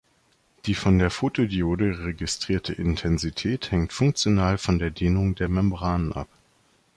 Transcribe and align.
Die 0.65 0.73
von 0.73 0.97
der 0.97 1.11
Fotodiode 1.11 2.05
registrierte 2.05 2.73
Intensität 2.73 3.69
hängt 3.69 3.93
funktional 3.93 4.57
von 4.57 4.79
der 4.79 4.89
Dehnung 4.89 5.35
der 5.35 5.47
Membran 5.47 6.11
ab. 6.11 6.27